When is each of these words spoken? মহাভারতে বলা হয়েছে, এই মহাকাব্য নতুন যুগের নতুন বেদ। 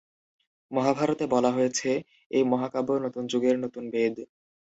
মহাভারতে 0.71 1.25
বলা 1.27 1.51
হয়েছে, 1.51 1.89
এই 2.31 2.43
মহাকাব্য 2.43 2.89
নতুন 3.05 3.23
যুগের 3.27 3.55
নতুন 3.63 3.83
বেদ। 3.93 4.15